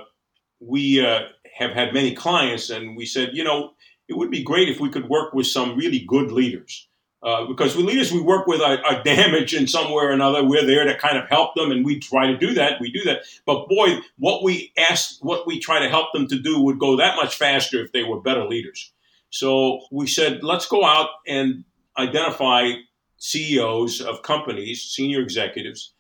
[0.60, 1.22] we uh,
[1.58, 3.72] have had many clients, and we said, you know,
[4.08, 6.88] it would be great if we could work with some really good leaders.
[7.26, 10.44] Uh, because with leaders we work with are, are damaged in some way or another.
[10.44, 12.80] We're there to kind of help them, and we try to do that.
[12.80, 13.24] We do that.
[13.48, 16.98] But boy, what we ask, what we try to help them to do would go
[16.98, 18.92] that much faster if they were better leaders.
[19.32, 21.64] So we said, let's go out and
[21.98, 22.74] identify
[23.18, 25.94] CEOs of companies, senior executives,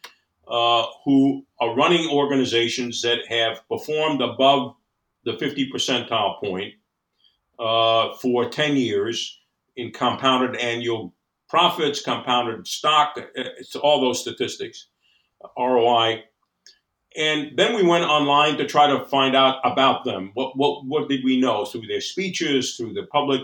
[0.48, 4.76] uh, who are running organizations that have performed above
[5.24, 6.76] the 50 percentile point
[7.58, 9.40] uh, for 10 years
[9.76, 11.15] in compounded annual
[11.56, 14.88] profits, compounded stock, uh, it's all those statistics,
[15.58, 16.22] ROI.
[17.16, 20.32] And then we went online to try to find out about them.
[20.34, 23.40] What, what, what did we know through their speeches, through the public,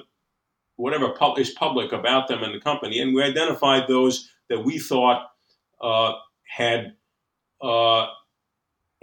[0.76, 3.00] whatever pub- is public about them and the company?
[3.00, 5.28] And we identified those that we thought
[5.82, 6.12] uh,
[6.44, 6.98] had
[7.62, 8.08] uh,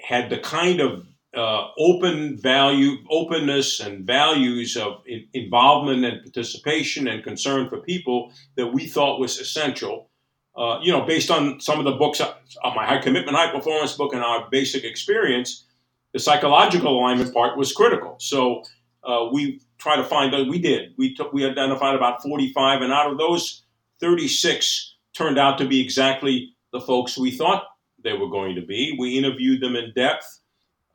[0.00, 1.06] had the kind of
[1.38, 8.32] uh, open value, openness, and values of in- involvement and participation and concern for people
[8.56, 10.10] that we thought was essential.
[10.56, 12.34] Uh, you know, based on some of the books, uh,
[12.74, 15.66] my high commitment, high performance book, and our basic experience,
[16.12, 18.16] the psychological alignment part was critical.
[18.18, 18.64] So
[19.04, 20.94] uh, we try to find that we did.
[20.98, 23.62] We took, we identified about 45, and out of those,
[24.00, 27.64] 36 turned out to be exactly the folks we thought
[28.02, 28.96] they were going to be.
[28.98, 30.40] We interviewed them in depth.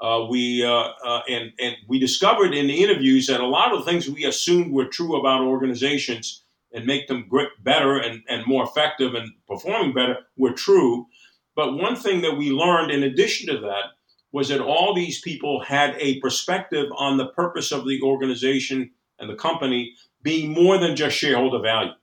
[0.03, 3.79] Uh, we uh, uh, and and we discovered in the interviews that a lot of
[3.79, 7.29] the things we assumed were true about organizations and make them
[7.63, 11.07] better and, and more effective and performing better were true.
[11.55, 13.93] But one thing that we learned in addition to that
[14.33, 19.29] was that all these people had a perspective on the purpose of the organization and
[19.29, 21.93] the company being more than just shareholder value.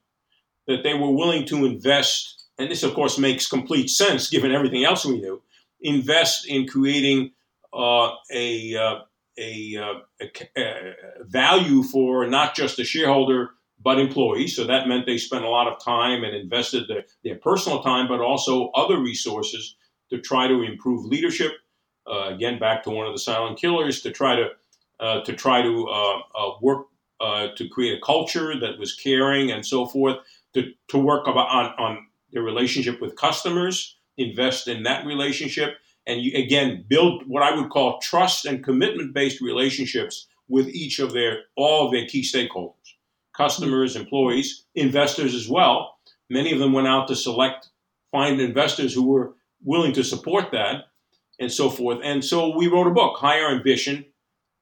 [0.68, 4.84] That they were willing to invest, and this of course makes complete sense given everything
[4.84, 5.42] else we knew,
[5.82, 7.32] invest in creating
[7.72, 9.00] uh, a, uh,
[9.38, 10.94] a, uh, a, a
[11.24, 13.50] value for not just the shareholder
[13.82, 14.56] but employees.
[14.56, 18.08] So that meant they spent a lot of time and invested their, their personal time,
[18.08, 19.76] but also other resources
[20.10, 21.52] to try to improve leadership.
[22.06, 24.48] Uh, again, back to one of the silent killers to try to
[24.98, 26.88] uh, to try to uh, uh work
[27.20, 30.16] uh, to create a culture that was caring and so forth.
[30.54, 36.32] To, to work on, on their relationship with customers, invest in that relationship, and you,
[36.36, 41.42] again build what I would call trust and commitment based relationships with each of their
[41.56, 42.74] all of their key stakeholders,
[43.36, 45.96] customers, employees, investors as well.
[46.28, 47.68] Many of them went out to select,
[48.12, 49.34] find investors who were
[49.64, 50.86] willing to support that,
[51.38, 52.00] and so forth.
[52.02, 54.04] And so we wrote a book, Higher Ambition: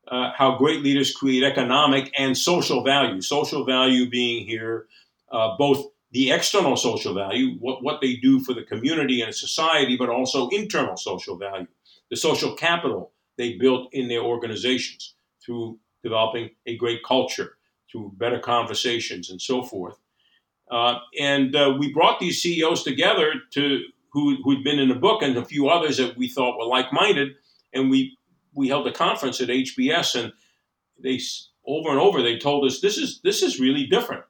[0.07, 3.20] uh, How Great Leaders Create Economic and Social Value.
[3.20, 4.86] Social value being here
[5.30, 9.97] uh, both the external social value, what, what they do for the community and society,
[9.97, 11.67] but also internal social value,
[12.11, 17.57] the social capital they built in their organizations through developing a great culture,
[17.91, 19.99] through better conversations, and so forth.
[20.71, 25.23] Uh, and uh, we brought these CEOs together to who, who'd been in the book
[25.23, 27.35] and a few others that we thought were like-minded,
[27.73, 28.17] and we
[28.55, 30.33] we held a conference at HBS, and
[30.99, 31.21] they
[31.67, 34.25] over and over they told us this is this is really different.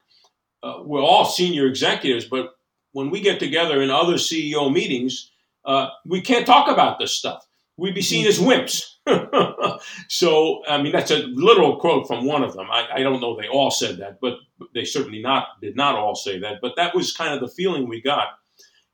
[0.63, 2.55] Uh, we're all senior executives, but
[2.93, 5.31] when we get together in other CEO meetings,
[5.65, 7.47] uh, we can't talk about this stuff.
[7.77, 8.95] We'd be seen as wimps.
[10.09, 12.69] so, I mean, that's a literal quote from one of them.
[12.71, 14.35] I, I, don't know they all said that, but
[14.75, 16.61] they certainly not did not all say that.
[16.61, 18.29] But that was kind of the feeling we got.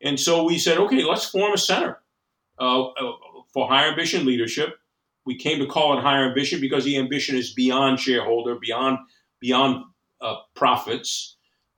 [0.02, 2.00] And so we said, okay, let's form a center
[2.58, 3.12] uh, uh
[3.52, 4.76] for higher ambition leadership.
[5.24, 8.98] We came to call it higher ambition because the ambition is beyond shareholder, beyond
[9.40, 9.84] beyond
[10.20, 11.36] uh, profits,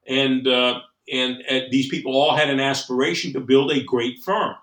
[0.09, 0.81] and uh,
[1.13, 4.55] and these people all had an aspiration to build a great firm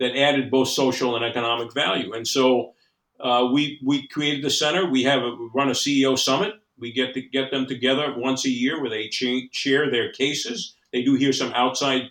[0.00, 2.12] that added both social and economic value.
[2.12, 2.74] And so
[3.20, 4.88] uh, we we created the center.
[4.88, 6.54] We have a, we run a CEO summit.
[6.78, 10.76] We get to get them together once a year where they ch- share their cases.
[10.92, 12.02] They do hear some outside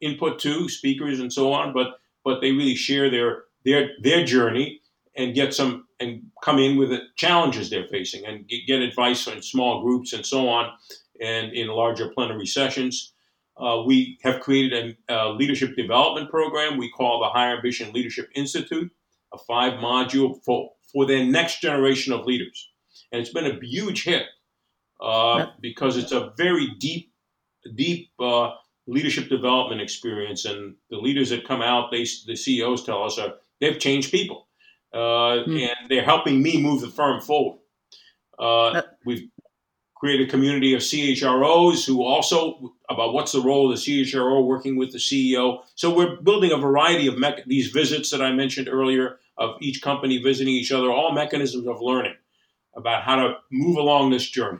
[0.00, 4.80] input too, speakers and so on, but but they really share their their their journey
[5.16, 9.26] and get some and come in with the challenges they're facing and get, get advice
[9.26, 10.72] in small groups and so on
[11.22, 13.14] and in larger plenary sessions.
[13.56, 18.30] Uh, we have created a, a, leadership development program we call the Higher Ambition Leadership
[18.34, 18.90] Institute,
[19.32, 22.70] a five module for, for their next generation of leaders.
[23.12, 24.24] And it's been a huge hit
[25.00, 27.12] uh, because it's a very deep,
[27.74, 28.52] deep uh,
[28.86, 30.46] leadership development experience.
[30.46, 34.48] And the leaders that come out, they, the CEOs tell us, are, they've changed people.
[34.94, 35.46] Mm.
[35.46, 37.58] And they're helping me move the firm forward.
[38.38, 39.28] Uh, we've
[40.02, 44.74] create a community of CHROs who also about what's the role of the CHRO working
[44.74, 45.60] with the CEO.
[45.76, 47.14] So we're building a variety of
[47.46, 51.80] these visits that I mentioned earlier of each company visiting each other, all mechanisms of
[51.80, 52.16] learning
[52.74, 54.58] about how to move along this journey.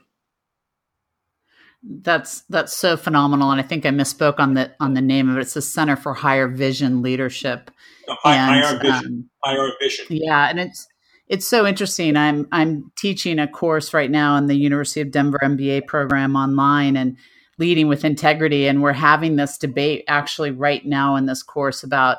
[1.83, 5.39] That's that's so phenomenal, and I think I misspoke on the on the name of
[5.39, 5.41] it.
[5.41, 7.73] It's the Center for Higher Vision Leadership.
[8.07, 9.29] high, and, higher vision.
[9.45, 10.07] Um, higher vision.
[10.09, 10.87] Yeah, and it's
[11.29, 12.17] it's so interesting.
[12.17, 16.97] I'm I'm teaching a course right now in the University of Denver MBA program online
[16.97, 17.17] and
[17.59, 22.19] leading with integrity, and we're having this debate actually right now in this course about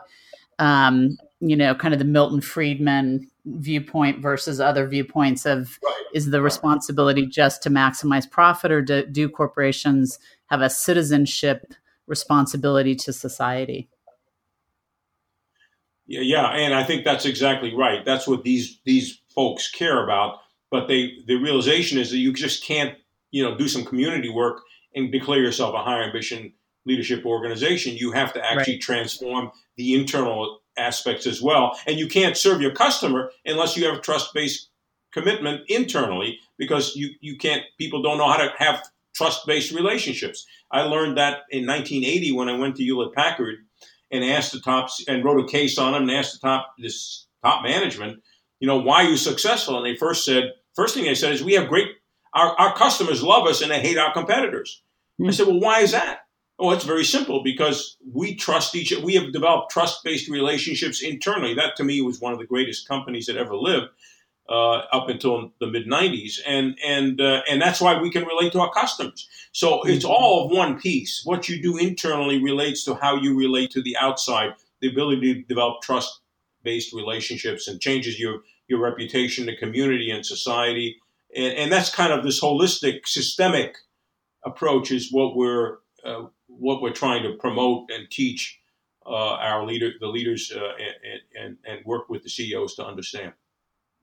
[0.60, 5.78] um, you know kind of the Milton Friedman viewpoint versus other viewpoints of
[6.14, 11.74] is the responsibility just to maximize profit or do, do corporations have a citizenship
[12.08, 13.90] responsibility to society?
[16.06, 18.04] Yeah, yeah, and I think that's exactly right.
[18.04, 20.40] That's what these these folks care about.
[20.70, 22.96] But they the realization is that you just can't
[23.32, 24.62] you know do some community work
[24.96, 26.54] and declare yourself a higher ambition
[26.86, 27.96] leadership organization.
[27.96, 28.82] You have to actually right.
[28.82, 33.98] transform the internal aspects as well, and you can't serve your customer unless you have
[33.98, 34.70] a trust based
[35.14, 38.84] commitment internally because you you can't people don't know how to have
[39.14, 40.46] trust based relationships.
[40.72, 43.60] I learned that in 1980 when I went to Hewlett Packard
[44.14, 47.28] and asked the top and wrote a case on them and asked the top this
[47.44, 48.22] top management,
[48.60, 49.78] you know, why are you successful?
[49.78, 51.90] And they first said, first thing they said is we have great
[52.34, 54.82] our, our customers love us and they hate our competitors.
[55.20, 55.30] Mm-hmm.
[55.30, 56.20] I said, well, why is that?
[56.60, 61.54] Oh, it's very simple because we trust each we have developed trust-based relationships internally.
[61.54, 63.88] That to me was one of the greatest companies that ever lived
[64.50, 68.52] uh, up until the mid 90s, and and uh, and that's why we can relate
[68.54, 69.28] to our customers.
[69.52, 70.14] So it's mm-hmm.
[70.14, 71.22] all of one piece.
[71.24, 74.54] What you do internally relates to how you relate to the outside.
[74.82, 76.20] The ability to develop trust
[76.64, 80.98] based relationships and changes your your reputation, the community, and society.
[81.36, 83.78] And, and that's kind of this holistic, systemic
[84.46, 88.60] approach is what we're uh, what we're trying to promote and teach
[89.06, 93.34] uh, our leader, the leaders, uh, and, and and work with the CEOs to understand.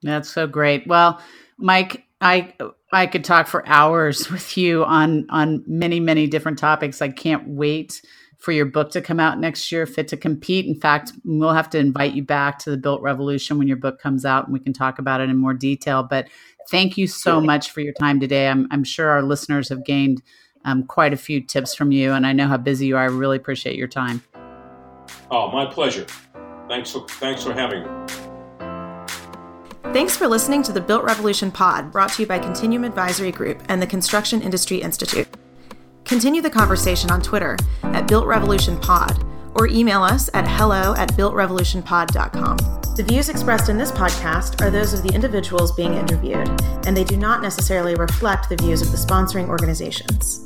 [0.02, 0.86] That's so great.
[0.86, 1.20] Well,
[1.58, 2.54] Mike, I
[2.92, 7.02] I could talk for hours with you on on many many different topics.
[7.02, 8.02] I can't wait
[8.40, 10.64] for your book to come out next year, Fit to Compete.
[10.64, 14.00] In fact, we'll have to invite you back to the Built Revolution when your book
[14.00, 16.02] comes out and we can talk about it in more detail.
[16.02, 16.28] But
[16.70, 18.48] thank you so much for your time today.
[18.48, 20.22] I'm, I'm sure our listeners have gained
[20.64, 23.02] um, quite a few tips from you, and I know how busy you are.
[23.02, 24.22] I really appreciate your time.
[25.30, 26.06] Oh, my pleasure.
[26.68, 28.29] Thanks for thanks for having me.
[29.92, 33.60] Thanks for listening to the Built Revolution Pod, brought to you by Continuum Advisory Group
[33.68, 35.26] and the Construction Industry Institute.
[36.04, 39.24] Continue the conversation on Twitter at Built Revolution Pod
[39.56, 42.56] or email us at hello at builtrevolutionpod.com.
[42.94, 46.48] The views expressed in this podcast are those of the individuals being interviewed,
[46.86, 50.44] and they do not necessarily reflect the views of the sponsoring organizations.